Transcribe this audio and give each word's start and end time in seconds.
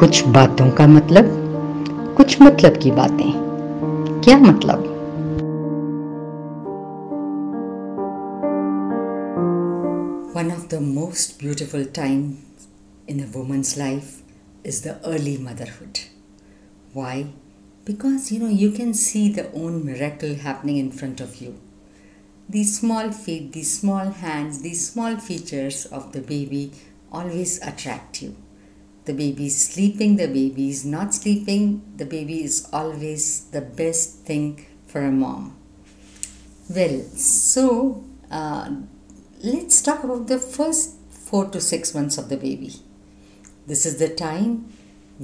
कुछ 0.00 0.22
बातों 0.26 0.70
का 0.70 0.86
मतलब? 0.86 1.24
कुछ 2.16 2.42
मतलब 2.42 2.76
की 2.76 2.90
बातें। 2.90 4.20
क्या 4.24 4.38
मतलब? 4.38 4.84
One 10.36 10.52
of 10.52 10.66
the 10.68 10.78
most 10.82 11.38
beautiful 11.42 11.84
time 11.84 12.34
in 13.08 13.22
a 13.22 13.26
woman's 13.36 13.76
life 13.78 14.02
is 14.66 14.82
the 14.84 15.00
early 15.04 15.38
motherhood 15.38 15.98
why 16.96 17.22
because 17.86 18.34
you 18.34 18.40
know 18.40 18.48
you 18.48 18.72
can 18.72 18.92
see 18.92 19.28
the 19.34 19.50
own 19.56 19.82
miracle 19.86 20.34
happening 20.34 20.78
in 20.78 20.90
front 20.90 21.22
of 21.22 21.44
you 21.44 21.50
the 22.50 22.64
small 22.64 23.10
feet 23.10 23.52
the 23.52 23.64
small 23.68 24.06
hands 24.06 24.56
the 24.56 24.74
small 24.74 25.16
features 25.16 25.88
of 25.92 26.18
the 26.18 26.24
baby 26.28 26.70
always 27.12 27.60
attractive 27.60 28.36
the 29.04 29.12
baby 29.12 29.46
is 29.46 29.68
sleeping, 29.68 30.16
the 30.16 30.26
baby 30.26 30.68
is 30.68 30.84
not 30.84 31.14
sleeping, 31.14 31.82
the 31.96 32.04
baby 32.04 32.44
is 32.44 32.68
always 32.72 33.46
the 33.50 33.60
best 33.60 34.20
thing 34.20 34.66
for 34.86 35.00
a 35.00 35.10
mom. 35.10 35.56
Well, 36.68 37.00
so 37.14 38.04
uh, 38.30 38.70
let's 39.42 39.82
talk 39.82 40.04
about 40.04 40.26
the 40.26 40.38
first 40.38 40.96
four 41.08 41.46
to 41.46 41.60
six 41.60 41.94
months 41.94 42.18
of 42.18 42.28
the 42.28 42.36
baby. 42.36 42.74
This 43.66 43.86
is 43.86 43.98
the 43.98 44.08
time 44.08 44.72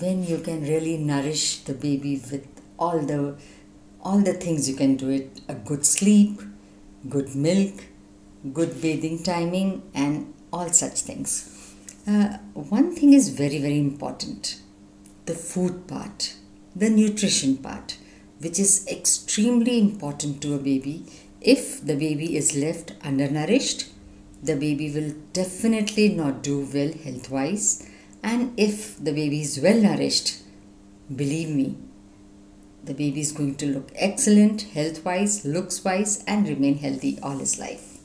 when 0.00 0.24
you 0.24 0.38
can 0.38 0.62
really 0.62 0.96
nourish 0.96 1.58
the 1.58 1.74
baby 1.74 2.22
with 2.30 2.46
all 2.78 2.98
the 3.00 3.36
all 4.02 4.18
the 4.18 4.32
things 4.32 4.68
you 4.68 4.76
can 4.76 4.96
do 4.96 5.10
it 5.10 5.40
a 5.48 5.54
good 5.54 5.84
sleep 5.84 6.40
good 7.08 7.34
milk 7.34 7.82
good 8.54 8.80
bathing 8.80 9.22
timing 9.22 9.82
and 9.94 10.32
all 10.52 10.68
such 10.68 11.02
things 11.02 11.59
uh, 12.10 12.38
one 12.54 12.94
thing 12.94 13.12
is 13.12 13.28
very, 13.28 13.58
very 13.58 13.78
important 13.78 14.60
the 15.26 15.34
food 15.34 15.86
part, 15.86 16.34
the 16.74 16.90
nutrition 16.90 17.56
part, 17.56 17.96
which 18.40 18.58
is 18.58 18.86
extremely 18.88 19.78
important 19.78 20.42
to 20.42 20.54
a 20.54 20.58
baby. 20.58 21.04
If 21.40 21.86
the 21.86 21.94
baby 21.94 22.36
is 22.36 22.56
left 22.56 22.94
undernourished, 23.04 23.86
the 24.42 24.56
baby 24.56 24.90
will 24.90 25.14
definitely 25.32 26.08
not 26.08 26.42
do 26.42 26.68
well 26.74 26.92
health 27.04 27.30
wise. 27.30 27.88
And 28.24 28.58
if 28.58 28.98
the 28.98 29.12
baby 29.12 29.42
is 29.42 29.60
well 29.60 29.80
nourished, 29.80 30.38
believe 31.14 31.50
me, 31.50 31.76
the 32.82 32.94
baby 32.94 33.20
is 33.20 33.30
going 33.30 33.54
to 33.56 33.66
look 33.66 33.92
excellent 33.94 34.62
health 34.62 35.04
wise, 35.04 35.44
looks 35.44 35.84
wise, 35.84 36.24
and 36.26 36.48
remain 36.48 36.78
healthy 36.78 37.18
all 37.22 37.38
his 37.38 37.58
life. 37.58 37.98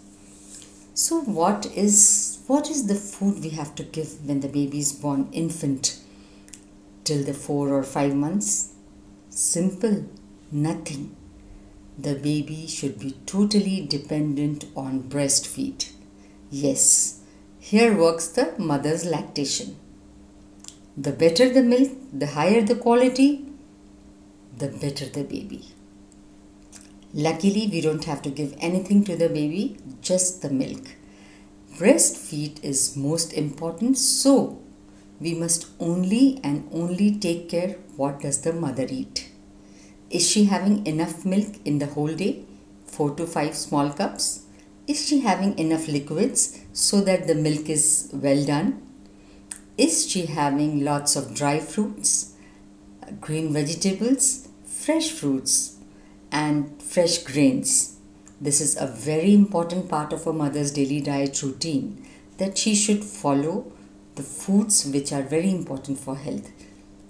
So, 0.94 1.22
what 1.22 1.66
is 1.67 2.34
what 2.47 2.69
is 2.69 2.88
the 2.88 2.95
food 2.95 3.43
we 3.43 3.49
have 3.49 3.73
to 3.75 3.83
give 3.83 4.25
when 4.27 4.39
the 4.41 4.47
baby 4.47 4.79
is 4.79 4.93
born 4.93 5.27
infant 5.31 5.99
till 7.03 7.23
the 7.23 7.33
4 7.33 7.69
or 7.69 7.83
5 7.83 8.15
months? 8.15 8.73
Simple, 9.29 10.05
nothing. 10.51 11.16
The 11.97 12.16
baby 12.16 12.67
should 12.67 12.99
be 12.99 13.11
totally 13.25 13.85
dependent 13.85 14.66
on 14.75 15.03
breastfeed. 15.03 15.91
Yes, 16.51 17.21
here 17.59 17.97
works 17.97 18.27
the 18.27 18.53
mother's 18.57 19.05
lactation. 19.05 19.77
The 20.95 21.11
better 21.11 21.49
the 21.51 21.63
milk, 21.63 21.91
the 22.13 22.27
higher 22.27 22.61
the 22.61 22.75
quality, 22.75 23.45
the 24.57 24.67
better 24.67 25.07
the 25.07 25.23
baby. 25.23 25.63
Luckily, 27.13 27.67
we 27.71 27.81
don't 27.81 28.03
have 28.05 28.21
to 28.21 28.29
give 28.29 28.55
anything 28.59 29.03
to 29.05 29.16
the 29.16 29.29
baby, 29.29 29.77
just 30.01 30.41
the 30.41 30.49
milk. 30.49 30.95
Breastfeed 31.78 32.64
is 32.64 32.95
most 32.95 33.34
important, 33.34 33.98
so 33.98 34.62
we 35.20 35.34
must 35.34 35.68
only 35.80 36.40
and 36.44 36.70
only 36.72 37.18
take 37.18 37.50
care 37.50 37.76
what 37.98 38.22
does 38.22 38.42
the 38.42 38.54
mother 38.54 38.88
eat. 38.90 39.30
Is 40.09 40.30
she 40.30 40.46
having 40.46 40.85
enough 40.88 41.25
milk 41.25 41.56
in 41.66 41.80
the 41.80 41.88
whole 41.88 42.14
day? 42.14 42.46
4 42.88 43.16
to 43.16 43.28
5 43.28 43.56
small 43.56 43.90
cups? 43.90 44.44
Is 44.88 45.06
she 45.06 45.19
having 45.19 45.58
enough 45.59 45.88
liquids 45.88 46.59
so 46.72 47.02
that 47.02 47.28
the 47.28 47.35
milk 47.35 47.69
is 47.69 48.09
well 48.14 48.46
done? 48.46 48.81
Is 49.78 50.09
she 50.09 50.28
having 50.28 50.85
lots 50.85 51.18
of 51.18 51.35
dry 51.35 51.59
fruits, 51.59 52.35
green 53.19 53.52
vegetables, 53.52 54.47
fresh 54.64 55.09
fruits, 55.09 55.75
and 56.31 56.81
fresh 56.81 57.18
grains. 57.19 57.94
This 58.40 58.59
is 58.59 58.75
a 58.75 58.88
very 58.88 59.34
important 59.34 59.88
part 59.88 60.12
of 60.12 60.28
a 60.28 60.34
mother's 60.34 60.72
daily 60.72 61.00
diet 61.00 61.41
routine 61.41 62.06
that 62.38 62.57
she 62.57 62.75
should 62.75 63.03
follow 63.03 63.72
the 64.16 64.23
foods 64.23 64.85
which 64.85 65.13
are 65.13 65.22
very 65.22 65.50
important 65.50 66.00
for 66.00 66.16
health. 66.18 66.51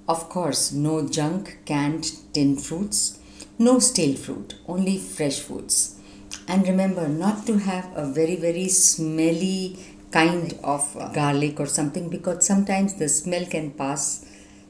Of 0.08 0.30
course, 0.30 0.72
no 0.72 1.08
junk, 1.08 1.60
canned, 1.66 2.12
tin 2.34 2.58
fruits, 2.58 3.20
no 3.58 3.80
stale 3.80 4.16
fruit, 4.16 4.56
only 4.68 4.98
fresh 4.98 5.40
foods. 5.40 6.00
And 6.48 6.68
remember 6.68 7.08
not 7.08 7.48
to 7.48 7.58
have 7.58 7.92
a 7.96 8.06
very, 8.06 8.36
very 8.36 8.68
smelly 8.68 9.80
kind 10.12 10.58
of 10.64 10.96
uh, 10.96 11.12
garlic 11.12 11.60
or 11.60 11.66
something 11.66 12.10
because 12.10 12.46
sometimes 12.46 12.96
the 12.96 13.10
smell 13.10 13.46
can 13.46 13.72
pass 13.72 14.26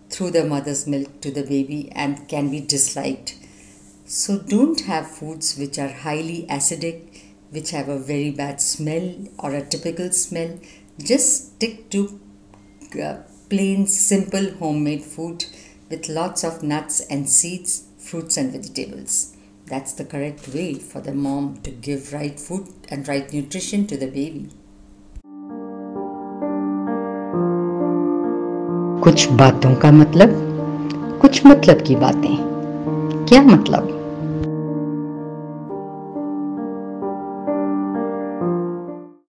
through 0.09 0.31
the 0.31 0.45
mother's 0.45 0.87
milk 0.87 1.19
to 1.22 1.31
the 1.31 1.43
baby 1.43 1.91
and 1.91 2.27
can 2.29 2.49
be 2.49 2.61
disliked 2.61 3.35
so 4.04 4.38
don't 4.38 4.80
have 4.82 5.10
foods 5.10 5.56
which 5.56 5.78
are 5.78 5.92
highly 5.92 6.46
acidic, 6.50 7.22
which 7.50 7.70
have 7.70 7.88
a 7.88 7.98
very 7.98 8.30
bad 8.30 8.60
smell 8.60 9.14
or 9.38 9.54
a 9.54 9.64
typical 9.64 10.10
smell. 10.10 10.58
Just 10.98 11.54
stick 11.54 11.91
to 11.91 12.20
uh, 13.00 13.18
plain, 13.48 13.86
simple 13.86 14.50
homemade 14.54 15.04
food 15.04 15.44
with 15.88 16.08
lots 16.08 16.42
of 16.42 16.62
nuts 16.62 17.00
and 17.08 17.28
seeds, 17.28 17.84
fruits 17.98 18.36
and 18.36 18.52
vegetables. 18.52 19.36
That's 19.66 19.92
the 19.92 20.04
correct 20.04 20.48
way 20.48 20.74
for 20.74 21.00
the 21.00 21.14
mom 21.14 21.60
to 21.62 21.70
give 21.70 22.12
right 22.12 22.38
food 22.38 22.66
and 22.88 23.06
right 23.06 23.32
nutrition 23.32 23.86
to 23.86 23.96
the 23.96 24.06
baby. 24.06 24.50
कुछ 29.04 29.26
बातों 29.41 29.74
का 29.82 29.91
मतलब 29.92 30.30
कुछ 31.22 31.44
मतलब 31.46 31.82
की 31.86 31.96
बातें 31.96 32.36
क्या 33.28 33.42
मतलब 33.42 33.93